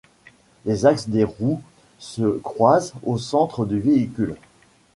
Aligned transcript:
Les 0.65 0.87
axes 0.87 1.09
des 1.09 1.23
roues 1.23 1.61
se 1.99 2.39
croisent 2.39 2.93
au 3.03 3.19
centre 3.19 3.67
du 3.67 3.79
véhicule. 3.79 4.35